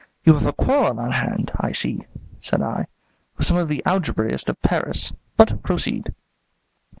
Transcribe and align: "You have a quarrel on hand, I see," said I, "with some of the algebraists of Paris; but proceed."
"You 0.25 0.33
have 0.33 0.47
a 0.47 0.51
quarrel 0.53 0.99
on 0.99 1.11
hand, 1.11 1.51
I 1.59 1.73
see," 1.73 2.07
said 2.39 2.59
I, 2.59 2.87
"with 3.37 3.45
some 3.45 3.57
of 3.57 3.67
the 3.69 3.83
algebraists 3.85 4.49
of 4.49 4.59
Paris; 4.63 5.13
but 5.37 5.61
proceed." 5.61 6.15